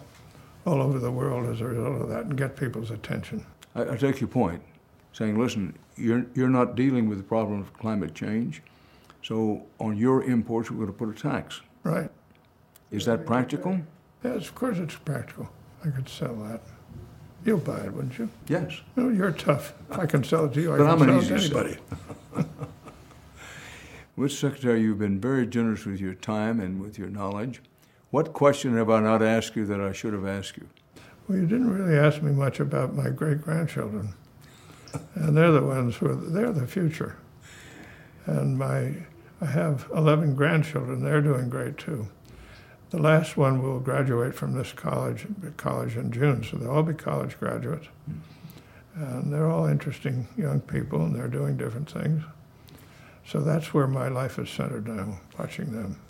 all 0.66 0.82
over 0.82 0.98
the 0.98 1.12
world 1.12 1.48
as 1.48 1.60
a 1.60 1.66
result 1.66 2.02
of 2.02 2.08
that 2.08 2.24
and 2.24 2.36
get 2.36 2.56
people's 2.56 2.90
attention. 2.90 3.46
I, 3.74 3.90
I 3.92 3.96
take 3.96 4.20
your 4.20 4.28
point, 4.28 4.60
saying, 5.12 5.38
listen, 5.38 5.78
you're, 5.96 6.26
you're 6.34 6.48
not 6.48 6.74
dealing 6.74 7.08
with 7.08 7.18
the 7.18 7.24
problem 7.24 7.60
of 7.60 7.72
climate 7.74 8.14
change, 8.14 8.62
so 9.22 9.62
on 9.78 9.96
your 9.96 10.24
imports, 10.24 10.70
we're 10.70 10.78
going 10.78 10.88
to 10.88 10.92
put 10.92 11.08
a 11.08 11.30
tax. 11.30 11.60
Right. 11.84 12.10
Is 12.90 13.04
that 13.04 13.24
practical? 13.24 13.80
Yes, 14.24 14.48
of 14.48 14.54
course 14.54 14.78
it's 14.78 14.96
practical. 14.96 15.48
I 15.84 15.90
could 15.90 16.08
sell 16.08 16.34
that. 16.34 16.60
You'll 17.44 17.58
buy 17.58 17.78
it, 17.80 17.92
wouldn't 17.92 18.18
you? 18.18 18.28
Yes. 18.48 18.80
No, 18.96 19.10
you're 19.10 19.30
tough. 19.30 19.74
I 19.90 20.06
can 20.06 20.24
sell 20.24 20.46
it 20.46 20.54
to 20.54 20.60
you, 20.60 20.74
I 20.74 20.78
but 20.78 20.84
can 20.84 20.92
I'm 20.92 20.98
sell 20.98 21.34
an 21.34 21.38
easy 21.38 21.54
anybody. 21.54 21.76
Mr. 24.18 24.32
Secretary, 24.32 24.82
you've 24.82 24.98
been 24.98 25.20
very 25.20 25.46
generous 25.46 25.86
with 25.86 26.00
your 26.00 26.14
time 26.14 26.58
and 26.58 26.80
with 26.80 26.98
your 26.98 27.08
knowledge. 27.08 27.62
What 28.10 28.32
question 28.32 28.76
have 28.76 28.90
I 28.90 28.98
not 28.98 29.22
asked 29.22 29.54
you 29.54 29.64
that 29.66 29.80
I 29.80 29.92
should 29.92 30.12
have 30.12 30.26
asked 30.26 30.56
you? 30.56 30.66
Well, 31.28 31.38
you 31.38 31.46
didn't 31.46 31.70
really 31.70 31.96
ask 31.96 32.20
me 32.20 32.32
much 32.32 32.58
about 32.58 32.96
my 32.96 33.10
great 33.10 33.40
grandchildren, 33.40 34.14
and 35.14 35.36
they're 35.36 35.52
the 35.52 35.62
ones 35.62 35.96
who 35.96 36.10
are, 36.10 36.16
they're 36.16 36.50
the 36.50 36.66
future. 36.66 37.16
And 38.26 38.58
my 38.58 38.94
I 39.40 39.46
have 39.46 39.88
11 39.94 40.34
grandchildren. 40.34 41.04
They're 41.04 41.20
doing 41.20 41.48
great 41.48 41.78
too. 41.78 42.08
The 42.90 42.98
last 42.98 43.36
one 43.36 43.62
will 43.62 43.78
graduate 43.78 44.34
from 44.34 44.52
this 44.52 44.72
college 44.72 45.28
college 45.56 45.96
in 45.96 46.10
June, 46.10 46.42
so 46.42 46.56
they'll 46.56 46.70
all 46.70 46.82
be 46.82 46.94
college 46.94 47.38
graduates. 47.38 47.86
Hmm. 48.06 49.04
And 49.04 49.32
they're 49.32 49.48
all 49.48 49.66
interesting 49.66 50.26
young 50.36 50.60
people, 50.60 51.04
and 51.04 51.14
they're 51.14 51.28
doing 51.28 51.56
different 51.56 51.88
things. 51.88 52.24
So 53.28 53.40
that's 53.40 53.74
where 53.74 53.86
my 53.86 54.08
life 54.08 54.38
is 54.38 54.48
centered 54.48 54.88
now, 54.88 55.20
watching 55.38 55.70
them. 55.72 56.00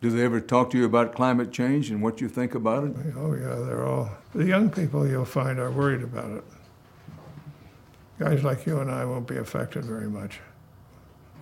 Do 0.00 0.10
they 0.10 0.22
ever 0.22 0.40
talk 0.40 0.70
to 0.70 0.78
you 0.78 0.84
about 0.84 1.12
climate 1.12 1.50
change 1.50 1.90
and 1.90 2.00
what 2.00 2.20
you 2.20 2.28
think 2.28 2.54
about 2.54 2.84
it? 2.84 2.94
Oh, 3.16 3.34
yeah, 3.34 3.56
they're 3.56 3.84
all, 3.84 4.10
the 4.32 4.44
young 4.44 4.70
people 4.70 5.04
you'll 5.04 5.24
find 5.24 5.58
are 5.58 5.72
worried 5.72 6.04
about 6.04 6.30
it. 6.30 6.44
Guys 8.20 8.44
like 8.44 8.64
you 8.64 8.78
and 8.78 8.92
I 8.92 9.04
won't 9.04 9.26
be 9.26 9.38
affected 9.38 9.86
very 9.86 10.08
much. 10.08 10.38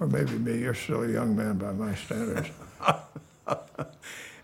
Or 0.01 0.07
maybe 0.07 0.33
me, 0.33 0.59
you're 0.59 0.75
still 0.75 1.03
a 1.03 1.09
young 1.09 1.37
man 1.37 1.59
by 1.59 1.73
my 1.73 1.95
standards. 1.95 2.49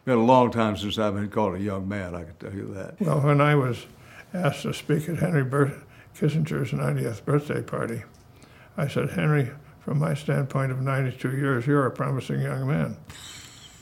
been 0.05 0.19
a 0.19 0.25
long 0.25 0.51
time 0.51 0.77
since 0.77 0.99
I've 0.99 1.15
been 1.15 1.31
called 1.31 1.55
a 1.55 1.61
young 1.61 1.89
man, 1.89 2.15
I 2.15 2.25
can 2.25 2.35
tell 2.35 2.53
you 2.53 2.75
that. 2.75 3.01
Well, 3.01 3.21
when 3.21 3.41
I 3.41 3.55
was 3.55 3.87
asked 4.35 4.63
to 4.63 4.75
speak 4.75 5.09
at 5.09 5.21
Henry 5.21 5.45
Kissinger's 6.15 6.73
90th 6.73 7.25
birthday 7.25 7.63
party, 7.63 8.03
I 8.77 8.89
said, 8.89 9.11
Henry, 9.11 9.51
from 9.85 9.99
my 9.99 10.15
standpoint 10.15 10.73
of 10.73 10.81
92 10.81 11.37
years, 11.37 11.67
you're 11.67 11.87
a 11.87 11.91
promising 11.91 12.41
young 12.41 12.67
man. 12.67 12.97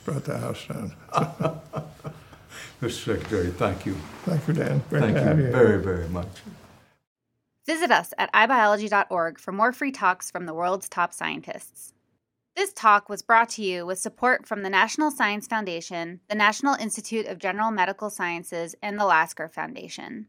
Brought 0.04 0.24
the 0.24 0.38
house 0.38 0.66
down. 0.66 0.94
Mr. 2.80 2.90
Secretary, 2.90 3.50
thank 3.50 3.84
you. 3.84 3.94
Thank 4.24 4.48
you, 4.48 4.54
Dan. 4.54 4.82
Great 4.88 5.00
thank 5.00 5.14
to 5.16 5.22
have 5.22 5.38
you 5.38 5.46
you 5.46 5.52
very, 5.52 5.82
very 5.82 6.08
much. 6.08 6.28
Visit 7.66 7.90
us 7.90 8.14
at 8.16 8.32
ibiology.org 8.32 9.38
for 9.38 9.52
more 9.52 9.72
free 9.72 9.92
talks 9.92 10.30
from 10.30 10.46
the 10.46 10.54
world's 10.54 10.88
top 10.88 11.12
scientists. 11.12 11.92
This 12.56 12.72
talk 12.72 13.08
was 13.08 13.22
brought 13.22 13.50
to 13.50 13.62
you 13.62 13.86
with 13.86 13.98
support 13.98 14.46
from 14.46 14.62
the 14.62 14.70
National 14.70 15.10
Science 15.10 15.46
Foundation, 15.46 16.20
the 16.28 16.34
National 16.34 16.74
Institute 16.74 17.26
of 17.26 17.38
General 17.38 17.70
Medical 17.70 18.10
Sciences, 18.10 18.74
and 18.82 18.98
the 18.98 19.04
Lasker 19.04 19.48
Foundation. 19.48 20.26